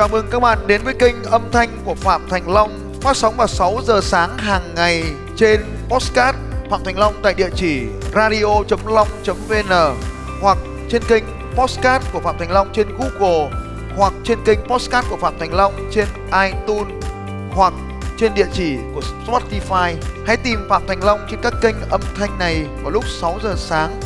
[0.00, 3.36] Chào mừng các bạn đến với kênh âm thanh của Phạm Thành Long phát sóng
[3.36, 5.04] vào 6 giờ sáng hàng ngày
[5.36, 6.38] trên Postcard
[6.70, 7.82] Phạm Thành Long tại địa chỉ
[8.14, 9.96] radio.long.vn
[10.40, 10.58] hoặc
[10.90, 11.24] trên kênh
[11.56, 13.50] Postcard của Phạm Thành Long trên Google
[13.96, 16.06] hoặc trên kênh Postcard của Phạm Thành Long trên
[16.42, 17.04] iTunes
[17.50, 17.72] hoặc
[18.18, 19.94] trên địa chỉ của Spotify.
[20.26, 23.54] Hãy tìm Phạm Thành Long trên các kênh âm thanh này vào lúc 6 giờ
[23.56, 24.00] sáng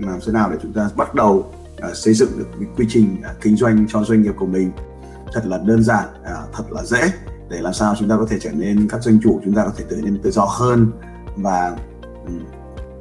[0.00, 1.52] làm thế nào để chúng ta bắt đầu
[1.88, 4.70] uh, xây dựng được cái quy trình uh, kinh doanh cho doanh nghiệp của mình?
[5.32, 7.12] Thật là đơn giản uh, thật là dễ.
[7.50, 9.72] Để làm sao chúng ta có thể trở nên các doanh chủ chúng ta có
[9.76, 10.90] thể trở nên tự do hơn
[11.36, 11.76] và
[12.26, 12.40] um,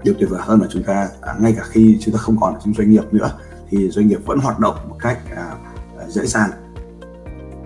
[0.03, 2.53] điều tuyệt vời hơn là chúng ta uh, ngay cả khi chúng ta không còn
[2.64, 3.31] trong doanh nghiệp nữa
[3.70, 6.50] thì doanh nghiệp vẫn hoạt động một cách uh, dễ dàng.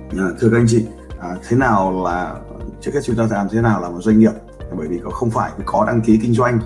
[0.07, 2.35] Uh, thưa các anh chị uh, thế nào là
[2.81, 4.33] trước hết chúng ta làm thế nào là một doanh nghiệp?
[4.77, 6.59] Bởi vì không phải có đăng ký kinh doanh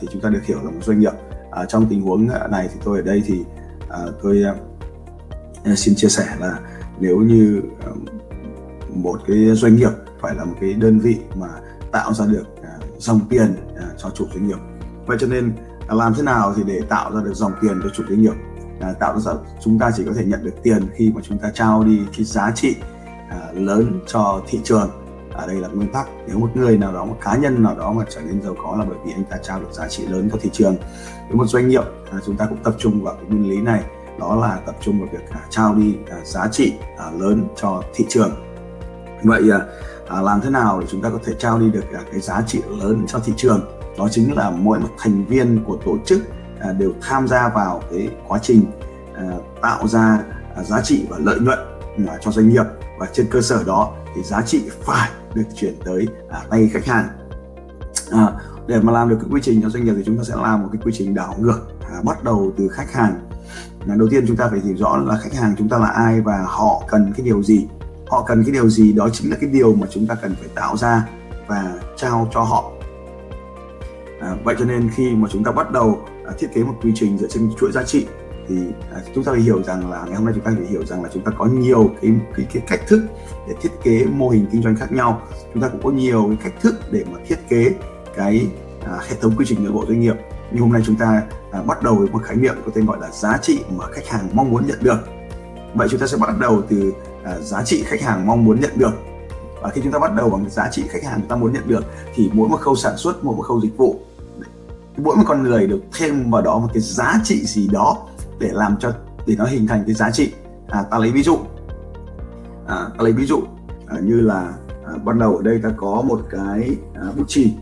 [0.00, 1.12] thì chúng ta được hiểu là một doanh nghiệp
[1.54, 3.44] à, trong tình huống ờ, này thì tôi ở đây thì
[3.88, 4.42] à, tôi
[5.64, 6.58] à, xin chia sẻ là
[7.00, 7.88] nếu như à,
[8.94, 11.48] một cái doanh nghiệp phải là một cái đơn vị mà
[11.92, 14.58] tạo ra được à, dòng tiền à, cho chủ doanh nghiệp.
[15.06, 15.52] Vậy cho nên
[15.88, 18.34] à, làm thế nào thì để tạo ra được dòng tiền cho chủ doanh nghiệp?
[18.80, 19.32] À, tạo ra
[19.64, 22.24] chúng ta chỉ có thể nhận được tiền khi mà chúng ta trao đi cái
[22.24, 22.76] giá trị
[23.30, 24.90] à, lớn cho thị trường
[25.34, 26.08] ở đây là nguyên tắc.
[26.26, 28.76] Nếu một người nào đó một cá nhân nào đó mà trở nên giàu có
[28.78, 30.76] là bởi vì anh ta trao được giá trị lớn cho thị trường.
[31.28, 33.82] Với một doanh nghiệp à, chúng ta cũng tập trung vào cái nguyên lý này.
[34.20, 37.82] Đó là tập trung vào việc à, trao đi à, giá trị à, lớn cho
[37.94, 38.30] thị trường.
[39.22, 39.60] Vậy à,
[40.08, 42.42] à, làm thế nào để chúng ta có thể trao đi được à, cái giá
[42.46, 43.60] trị lớn cho thị trường?
[43.98, 46.22] Đó chính là mỗi một thành viên của tổ chức
[46.60, 48.64] à, đều tham gia vào cái quá trình
[49.14, 49.24] à,
[49.62, 50.18] tạo ra
[50.56, 51.58] à, giá trị và lợi nhuận
[52.08, 52.64] à, cho doanh nghiệp.
[52.98, 56.86] Và trên cơ sở đó thì giá trị phải được chuyển tới à, tay khách
[56.86, 57.08] hàng.
[58.10, 58.32] À,
[58.66, 60.62] để mà làm được cái quy trình cho doanh nghiệp thì chúng ta sẽ làm
[60.62, 63.14] một cái quy trình đảo ngược à, bắt đầu từ khách hàng.
[63.88, 66.20] À, đầu tiên chúng ta phải hiểu rõ là khách hàng chúng ta là ai
[66.20, 67.66] và họ cần cái điều gì.
[68.08, 70.48] Họ cần cái điều gì đó chính là cái điều mà chúng ta cần phải
[70.54, 71.08] tạo ra
[71.46, 72.72] và trao cho họ.
[74.20, 76.92] À, vậy cho nên khi mà chúng ta bắt đầu à, thiết kế một quy
[76.94, 78.06] trình dựa trên chuỗi giá trị
[78.48, 78.56] thì
[78.92, 81.02] à, chúng ta phải hiểu rằng là ngày hôm nay chúng ta phải hiểu rằng
[81.02, 83.02] là chúng ta có nhiều cái cái, cái cách thức
[83.48, 85.22] để thiết kế mô hình kinh doanh khác nhau.
[85.54, 87.70] Chúng ta cũng có nhiều cái cách thức để mà thiết kế
[88.16, 88.46] cái
[88.86, 90.14] à, hệ thống quy trình nội bộ doanh nghiệp.
[90.50, 91.22] Nhưng hôm nay chúng ta
[91.52, 94.08] à, bắt đầu với một khái niệm có tên gọi là giá trị mà khách
[94.08, 94.98] hàng mong muốn nhận được.
[95.74, 96.92] Vậy chúng ta sẽ bắt đầu từ
[97.24, 98.92] à, giá trị khách hàng mong muốn nhận được.
[99.62, 101.84] Và khi chúng ta bắt đầu bằng giá trị khách hàng ta muốn nhận được
[102.14, 104.00] thì mỗi một khâu sản xuất mỗi một khâu dịch vụ
[104.96, 108.06] mỗi một con người được thêm vào đó một cái giá trị gì đó
[108.38, 108.92] để làm cho
[109.26, 110.32] để nó hình thành cái giá trị.
[110.68, 111.38] À, ta lấy ví dụ.
[112.66, 113.40] À, ta lấy ví dụ
[113.86, 114.52] à, như là
[114.86, 117.52] à, ban đầu ở đây ta có một cái à, bút chì.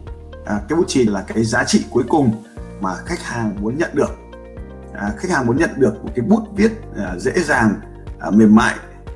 [0.45, 2.33] À, cái bút chì là cái giá trị cuối cùng
[2.81, 4.11] mà khách hàng muốn nhận được.
[4.93, 7.75] À, khách hàng muốn nhận được một cái bút viết à, dễ dàng
[8.19, 8.75] à, mềm mại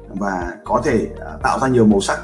[0.08, 2.18] và có thể à, tạo ra nhiều màu sắc.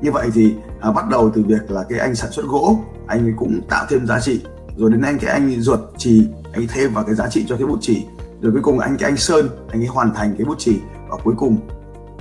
[0.00, 3.32] Như vậy thì à, bắt đầu từ việc là cái anh sản xuất gỗ anh
[3.36, 4.44] cũng tạo thêm giá trị.
[4.76, 7.66] Rồi đến anh cái anh ruột chì anh thêm vào cái giá trị cho cái
[7.66, 8.06] bút chì
[8.44, 11.16] rồi cuối cùng anh cái anh sơn anh ấy hoàn thành cái bút chì và
[11.24, 11.56] cuối cùng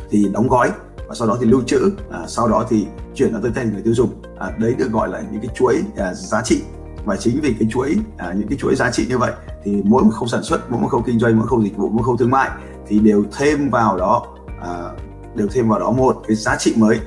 [0.09, 0.72] thì đóng gói
[1.07, 3.81] và sau đó thì lưu trữ à, sau đó thì chuyển nó tới tay người
[3.81, 4.09] tiêu dùng.
[4.39, 6.61] À, đấy được gọi là những cái chuỗi à, giá trị.
[7.06, 9.31] Và chính vì cái chuỗi à, những cái chuỗi giá trị như vậy
[9.63, 11.78] thì mỗi một khâu sản xuất mỗi một khâu kinh doanh mỗi một khâu dịch
[11.78, 12.49] vụ mỗi một khâu thương mại
[12.87, 14.28] thì đều thêm vào đó
[14.61, 14.91] à,
[15.35, 16.99] đều thêm vào đó một cái giá trị mới.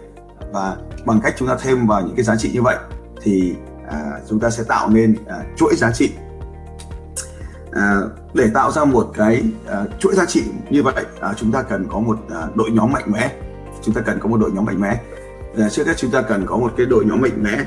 [0.52, 0.76] Và
[1.06, 2.76] bằng cách chúng ta thêm vào những cái giá trị như vậy
[3.22, 3.54] thì
[3.88, 6.10] à, chúng ta sẽ tạo nên à, chuỗi giá trị
[7.76, 8.00] à,
[8.34, 11.86] để tạo ra một cái à, chuỗi giá trị như vậy à, chúng ta cần
[11.92, 13.32] có một à, đội nhóm mạnh mẽ.
[13.82, 15.00] Chúng ta cần có một đội nhóm mạnh mẽ.
[15.58, 17.64] À, trước hết chúng ta cần có một cái đội nhóm mạnh mẽ.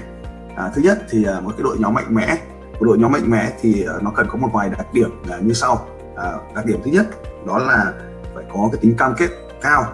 [0.56, 2.38] À, thứ nhất thì à, một cái đội nhóm mạnh mẽ.
[2.80, 5.38] Một đội nhóm mạnh mẽ thì à, nó cần có một vài đặc điểm à,
[5.42, 5.88] như sau.
[6.16, 7.08] À, đặc điểm thứ nhất
[7.48, 7.94] đó là
[8.36, 9.30] phải có cái tính cam kết
[9.62, 9.86] cao.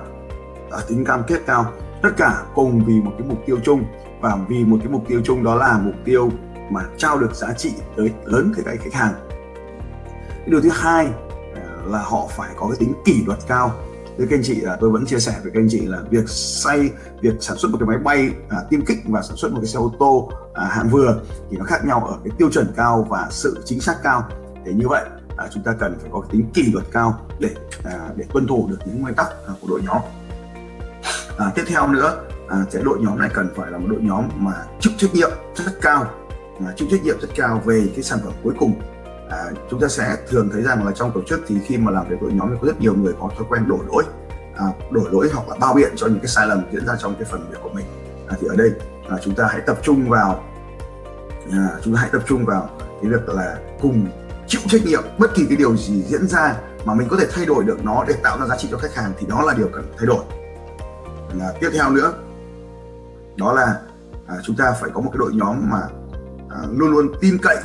[0.71, 1.71] À, tính cam kết cao.
[2.01, 3.83] Tất cả cùng vì một cái mục tiêu chung.
[4.21, 6.31] Và vì một cái mục tiêu chung đó là mục tiêu
[6.69, 9.13] mà trao được giá trị tới lớn tới cái khách hàng
[10.45, 11.05] điều thứ hai
[11.55, 13.71] à, là họ phải có cái tính kỷ luật cao.
[14.17, 16.29] Với các anh chị là tôi vẫn chia sẻ với các anh chị là việc
[16.29, 16.89] xây
[17.21, 19.67] việc sản xuất một cái máy bay à, tiêm kích và sản xuất một cái
[19.67, 21.21] xe ô tô à, hạng vừa
[21.51, 24.23] thì nó khác nhau ở cái tiêu chuẩn cao và sự chính xác cao.
[24.65, 25.05] Để như vậy
[25.37, 27.49] à, chúng ta cần phải có tính kỷ luật cao để
[27.83, 30.01] à, để tuân thủ được những nguyên tắc à, của đội nhóm.
[31.37, 34.29] À, tiếp theo nữa à, cái đội nhóm này cần phải là một đội nhóm
[34.35, 36.05] mà chịu trách nhiệm rất cao
[36.65, 38.73] à, chịu trách nhiệm rất cao về cái sản phẩm cuối cùng
[39.29, 42.09] à, chúng ta sẽ thường thấy rằng là trong tổ chức thì khi mà làm
[42.09, 44.03] việc đội nhóm thì có rất nhiều người có thói quen đổ lỗi
[44.55, 47.15] à, đổ lỗi hoặc là bao biện cho những cái sai lầm diễn ra trong
[47.15, 47.85] cái phần việc của mình.
[48.27, 48.71] À, thì ở đây
[49.09, 50.43] à, chúng ta hãy tập trung vào
[51.51, 52.69] à, chúng ta hãy tập trung vào
[53.01, 54.07] cái việc là cùng
[54.47, 56.55] chịu trách nhiệm bất kỳ cái điều gì diễn ra
[56.85, 58.95] mà mình có thể thay đổi được nó để tạo ra giá trị cho khách
[58.95, 60.23] hàng thì đó là điều cần thay đổi.
[61.41, 62.13] À, tiếp theo nữa
[63.37, 63.79] đó là
[64.27, 65.81] à, chúng ta phải có một cái đội nhóm mà
[66.49, 67.57] à, luôn luôn tin cậy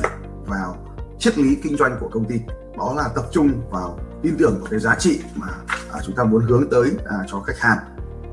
[0.46, 0.76] vào
[1.20, 2.40] triết lý kinh doanh của công ty.
[2.78, 5.46] Đó là tập trung vào tin tưởng vào cái giá trị mà
[5.92, 7.78] à, chúng ta muốn hướng tới à, cho khách hàng.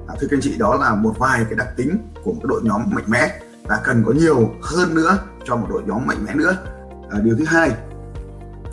[0.08, 2.48] À, thưa các anh chị đó là một vài cái đặc tính của một cái
[2.50, 6.26] đội nhóm mạnh mẽ và cần có nhiều hơn nữa cho một đội nhóm mạnh
[6.26, 6.58] mẽ nữa.
[7.10, 7.72] À, điều thứ hai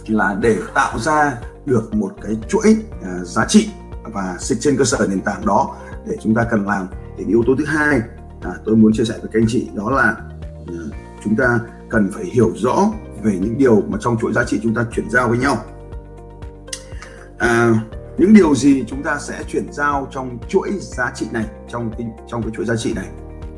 [0.07, 3.71] là để tạo ra được một cái chuỗi à, giá trị
[4.03, 5.77] và trên cơ sở nền tảng đó
[6.07, 6.89] để chúng ta cần làm.
[7.19, 8.01] Thì yếu tố thứ hai
[8.43, 10.17] à, tôi muốn chia sẻ với các anh chị đó là
[10.69, 10.75] à,
[11.25, 12.91] chúng ta cần phải hiểu rõ
[13.25, 15.57] về những điều mà trong chuỗi giá trị chúng ta chuyển giao với nhau.
[17.39, 17.75] À,
[18.19, 22.07] những điều gì chúng ta sẽ chuyển giao trong chuỗi giá trị này trong cái,
[22.29, 23.09] trong cái chuỗi giá trị này?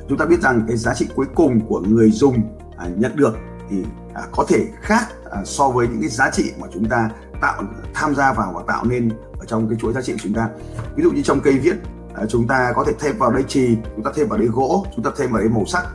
[0.09, 2.37] Chúng ta biết rằng cái giá trị cuối cùng của người dùng
[2.77, 3.37] à, nhận được
[3.71, 3.85] thì
[4.15, 7.11] à, có thể khác à, so với những cái giá trị mà chúng ta
[7.41, 7.63] tạo
[7.95, 9.09] tham gia vào và tạo nên
[9.39, 10.49] ở trong cái chuỗi giá trị của chúng ta.
[10.97, 11.77] Ví dụ như trong cây viết
[12.15, 14.87] à, chúng ta có thể thêm vào đây trì chúng ta thêm vào đây gỗ
[14.97, 15.87] chúng ta thêm vào đây màu sắc.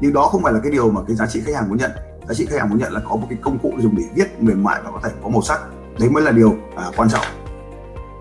[0.00, 1.90] Nhưng đó không phải là cái điều mà cái giá trị khách hàng muốn nhận
[2.28, 4.42] giá trị khách hàng muốn nhận là có một cái công cụ dùng để viết
[4.42, 5.60] mềm mại và có thể có màu sắc.
[6.00, 7.24] Đấy mới là điều à, quan trọng.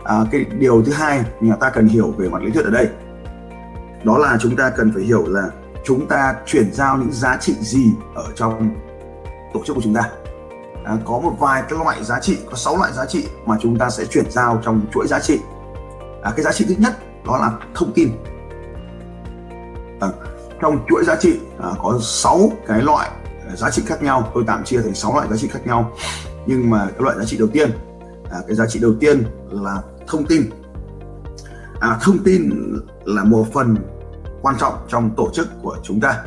[0.03, 2.89] À, cái điều thứ hai nhà ta cần hiểu về mặt lý thuyết ở đây.
[4.03, 5.49] Đó là chúng ta cần phải hiểu là
[5.83, 8.75] chúng ta chuyển giao những giá trị gì ở trong
[9.53, 10.09] tổ chức của chúng ta.
[10.85, 13.77] À, có một vài cái loại giá trị có 6 loại giá trị mà chúng
[13.77, 15.39] ta sẽ chuyển giao trong chuỗi giá trị.
[16.23, 16.93] À, cái giá trị thứ nhất
[17.25, 18.09] đó là thông tin.
[19.99, 20.07] À,
[20.61, 23.09] trong chuỗi giá trị à, có 6 cái loại
[23.55, 24.31] giá trị khác nhau.
[24.33, 25.91] Tôi tạm chia thành 6 loại giá trị khác nhau.
[26.45, 27.71] Nhưng mà cái loại giá trị đầu tiên
[28.31, 30.49] à, cái giá trị đầu tiên là thông tin.
[31.79, 32.49] À, thông tin
[33.05, 33.75] là một phần
[34.41, 36.23] quan trọng trong tổ chức của chúng ta.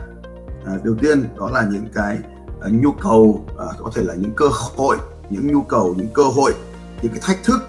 [0.67, 2.19] À, đầu tiên đó là những cái
[2.61, 4.47] à, nhu cầu à, có thể là những cơ
[4.77, 4.97] hội
[5.31, 6.55] những nhu cầu những cơ hội
[7.03, 7.61] những cái thách thức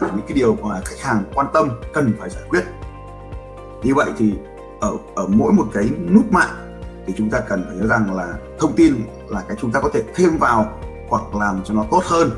[0.00, 2.64] à, những cái điều mà khách hàng quan tâm cần phải giải quyết.
[3.82, 4.34] Như vậy thì
[4.80, 6.63] ở ở mỗi một cái nút mạng
[7.06, 8.94] thì chúng ta cần phải nhớ rằng là thông tin
[9.28, 10.78] là cái chúng ta có thể thêm vào
[11.08, 12.30] hoặc làm cho nó tốt hơn.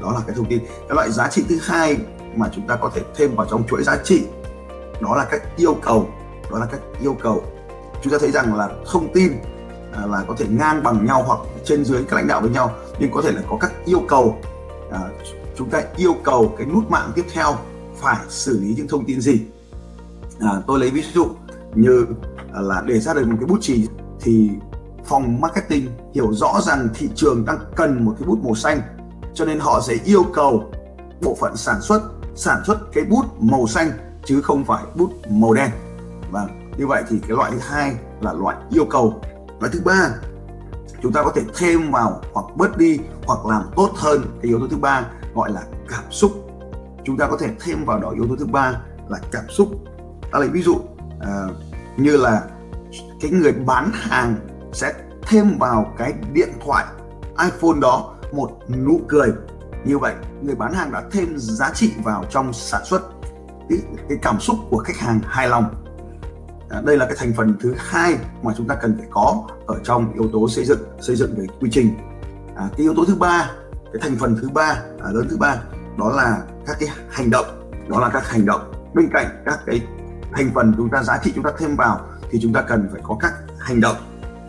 [0.00, 0.58] Đó là cái thông tin.
[0.58, 1.96] Cái loại giá trị thứ hai
[2.36, 4.26] mà chúng ta có thể thêm vào trong chuỗi giá trị
[5.00, 6.08] đó là các yêu cầu.
[6.50, 7.42] Đó là các yêu cầu.
[8.02, 9.32] Chúng ta thấy rằng là thông tin
[9.92, 12.72] à, là có thể ngang bằng nhau hoặc trên dưới các lãnh đạo với nhau
[12.98, 14.38] nhưng có thể là có các yêu cầu.
[14.92, 15.00] À,
[15.56, 17.56] chúng ta yêu cầu cái nút mạng tiếp theo
[17.96, 19.40] phải xử lý những thông tin gì.
[20.40, 21.26] À, tôi lấy ví dụ
[21.74, 22.06] như
[22.54, 23.88] là để ra được một cái bút chì
[24.20, 24.50] thì
[25.04, 28.80] phòng marketing hiểu rõ rằng thị trường đang cần một cái bút màu xanh
[29.34, 30.72] cho nên họ sẽ yêu cầu
[31.22, 32.02] bộ phận sản xuất
[32.34, 33.90] sản xuất cái bút màu xanh
[34.24, 35.70] chứ không phải bút màu đen.
[36.30, 39.20] Và như vậy thì cái loại thứ hai là loại yêu cầu.
[39.60, 40.10] Loại thứ ba
[41.02, 44.60] chúng ta có thể thêm vào hoặc bớt đi hoặc làm tốt hơn cái yếu
[44.60, 46.32] tố thứ ba gọi là cảm xúc.
[47.04, 49.68] Chúng ta có thể thêm vào đó yếu tố thứ ba là cảm xúc.
[50.32, 50.80] Ta lấy ví dụ uh,
[51.96, 52.42] như là
[53.20, 54.36] cái người bán hàng
[54.72, 56.84] sẽ thêm vào cái điện thoại
[57.38, 59.32] iPhone đó một nụ cười.
[59.84, 63.02] Như vậy người bán hàng đã thêm giá trị vào trong sản xuất.
[63.68, 63.78] Cái,
[64.08, 65.84] cái cảm xúc của khách hàng hài lòng.
[66.70, 69.78] À, đây là cái thành phần thứ hai mà chúng ta cần phải có ở
[69.84, 71.90] trong yếu tố xây dựng xây dựng về quy trình.
[72.56, 73.50] À, cái yếu tố thứ ba
[73.92, 75.56] cái thành phần thứ ba à, lớn thứ ba
[75.98, 77.46] đó là các cái hành động.
[77.88, 78.72] Đó là các hành động.
[78.94, 79.82] Bên cạnh các cái
[80.32, 82.00] thành phần chúng ta giá trị chúng ta thêm vào
[82.36, 83.96] thì chúng ta cần phải có các hành động.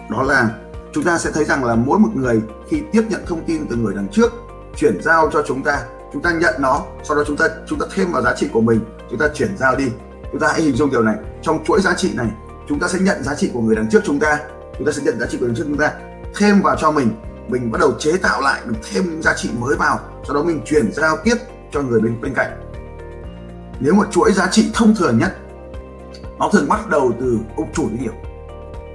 [0.09, 0.49] Đó là
[0.93, 3.75] chúng ta sẽ thấy rằng là mỗi một người khi tiếp nhận thông tin từ
[3.75, 4.33] người đằng trước,
[4.75, 7.85] chuyển giao cho chúng ta chúng ta nhận nó, sau đó chúng ta chúng ta
[7.95, 8.79] thêm vào giá trị của mình,
[9.09, 9.91] chúng ta chuyển giao đi.
[10.31, 11.15] Chúng ta hãy hình dung điều này.
[11.41, 12.27] Trong chuỗi giá trị này,
[12.69, 14.39] chúng ta sẽ nhận giá trị của người đằng trước chúng ta
[14.77, 15.93] chúng ta sẽ nhận giá trị của người đằng trước chúng ta
[16.35, 17.09] thêm vào cho mình.
[17.47, 20.61] Mình bắt đầu chế tạo lại, mình thêm giá trị mới vào, sau đó mình
[20.65, 21.35] chuyển giao tiếp
[21.71, 22.51] cho người bên bên cạnh.
[23.79, 25.37] Nếu một chuỗi giá trị thông thường nhất
[26.39, 28.13] nó thường bắt đầu từ ông chủ doanh nghiệp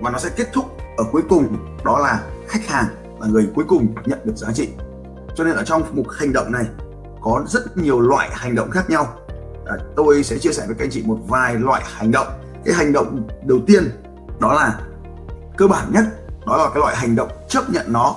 [0.01, 0.65] và nó sẽ kết thúc
[0.97, 2.87] ở cuối cùng đó là khách hàng
[3.21, 4.69] là người cuối cùng nhận được giá trị.
[5.35, 6.65] Cho nên ở trong mục hành động này
[7.21, 9.07] có rất nhiều loại hành động khác nhau.
[9.67, 12.27] À, tôi sẽ chia sẻ với các anh chị một vài loại hành động.
[12.65, 13.91] Cái hành động đầu tiên
[14.41, 14.79] đó là
[15.57, 16.05] cơ bản nhất
[16.47, 18.17] đó là cái loại hành động chấp nhận nó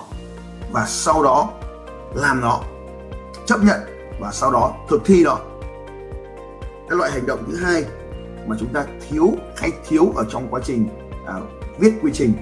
[0.71, 1.49] và sau đó
[2.15, 2.61] làm nó.
[3.45, 3.79] Chấp nhận
[4.19, 5.37] và sau đó thực thi nó.
[6.89, 7.85] Cái loại hành động thứ hai
[8.47, 10.87] mà chúng ta thiếu hay thiếu ở trong quá trình
[11.27, 11.33] à,
[11.79, 12.33] viết quy trình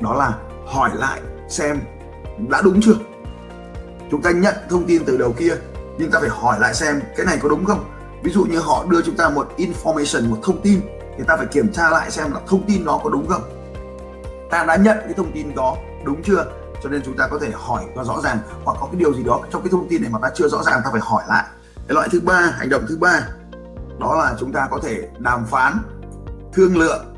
[0.00, 1.80] đó là hỏi lại xem
[2.48, 2.94] đã đúng chưa?
[4.10, 5.54] Chúng ta nhận thông tin từ đầu kia
[5.98, 7.84] nhưng ta phải hỏi lại xem cái này có đúng không?
[8.22, 10.80] Ví dụ như họ đưa chúng ta một information một thông tin
[11.18, 13.42] thì ta phải kiểm tra lại xem là thông tin đó có đúng không?
[14.50, 16.44] Ta đã nhận cái thông tin đó đúng chưa?
[16.82, 19.22] Cho nên chúng ta có thể hỏi cho rõ ràng hoặc có cái điều gì
[19.22, 21.44] đó trong cái thông tin này mà ta chưa rõ ràng ta phải hỏi lại.
[21.88, 23.28] Cái loại thứ ba hành động thứ ba
[24.00, 25.78] đó là chúng ta có thể đàm phán
[26.52, 27.14] thương lượng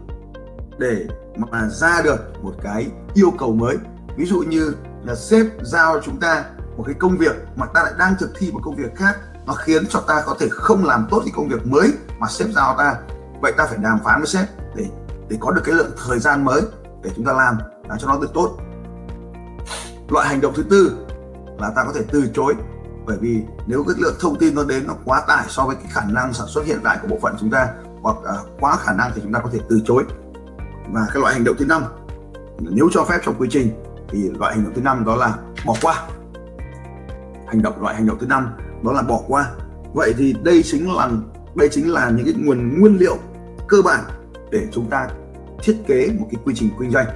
[0.78, 1.06] để
[1.36, 3.76] mà ra được một cái yêu cầu mới.
[4.16, 6.44] Ví dụ như là sếp giao chúng ta
[6.76, 9.54] một cái công việc mà ta lại đang thực thi một công việc khác, nó
[9.54, 12.74] khiến cho ta có thể không làm tốt cái công việc mới mà sếp giao
[12.78, 12.94] ta.
[13.40, 14.86] Vậy ta phải đàm phán với sếp để
[15.28, 16.60] để có được cái lượng thời gian mới
[17.02, 17.58] để chúng ta làm
[17.88, 18.56] làm cho nó được tốt.
[20.08, 21.06] Loại hành động thứ tư
[21.58, 22.54] là ta có thể từ chối
[23.06, 25.86] bởi vì nếu cái lượng thông tin nó đến nó quá tải so với cái
[25.90, 27.68] khả năng sản xuất hiện tại của bộ phận chúng ta
[28.02, 30.04] hoặc uh, quá khả năng thì chúng ta có thể từ chối.
[30.92, 31.82] Và cái loại hành động thứ năm
[32.58, 33.70] nếu cho phép trong quy trình
[34.08, 36.08] thì loại hành động thứ năm đó là bỏ qua.
[37.46, 38.48] Hành động loại hành động thứ năm
[38.82, 39.50] đó là bỏ qua.
[39.94, 41.10] Vậy thì đây chính là
[41.54, 43.16] đây chính là những cái nguồn nguyên liệu
[43.68, 44.04] cơ bản
[44.50, 45.08] để chúng ta
[45.62, 47.06] thiết kế một cái quy trình kinh doanh.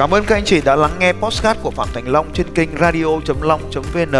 [0.00, 2.68] Cảm ơn các anh chị đã lắng nghe podcast của Phạm Thành Long trên kênh
[2.80, 4.14] radio.long.vn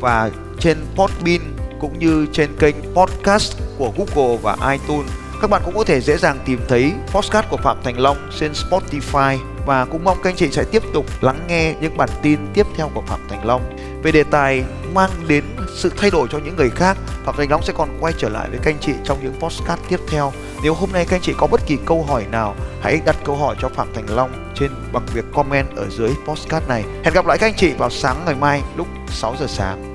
[0.00, 1.40] và trên Podbean
[1.80, 5.10] cũng như trên kênh podcast của Google và iTunes.
[5.40, 8.52] Các bạn cũng có thể dễ dàng tìm thấy podcast của Phạm Thành Long trên
[8.52, 12.38] Spotify và cũng mong các anh chị sẽ tiếp tục lắng nghe những bản tin
[12.54, 15.44] tiếp theo của Phạm Thành Long về đề tài mang đến
[15.74, 16.96] sự thay đổi cho những người khác.
[17.24, 19.80] Phạm Thành Long sẽ còn quay trở lại với các anh chị trong những podcast
[19.88, 20.32] tiếp theo.
[20.62, 23.36] Nếu hôm nay các anh chị có bất kỳ câu hỏi nào, hãy đặt câu
[23.36, 26.84] hỏi cho Phạm Thành Long trên bằng việc comment ở dưới podcast này.
[27.04, 29.93] Hẹn gặp lại các anh chị vào sáng ngày mai lúc 6 giờ sáng.